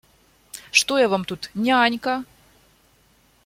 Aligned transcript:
Что 0.71 0.97
я 0.97 1.07
Вам 1.07 1.25
тут, 1.25 1.49
нянька? 1.53 2.23